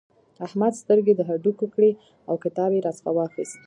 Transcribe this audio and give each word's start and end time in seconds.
احمد 0.45 0.73
سترګې 0.81 1.13
د 1.15 1.21
هډوکې 1.29 1.67
کړې 1.75 1.91
او 2.29 2.35
کتاب 2.43 2.69
يې 2.75 2.81
راڅخه 2.85 3.11
واخيست. 3.15 3.57